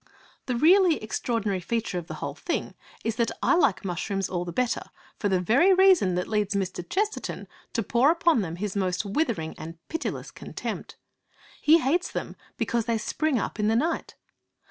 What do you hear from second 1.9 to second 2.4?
of the whole